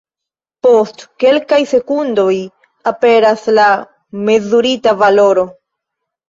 [0.67, 2.33] Post kelkaj sekundoj
[2.93, 3.67] aperas la
[4.31, 5.47] mezurita valoro.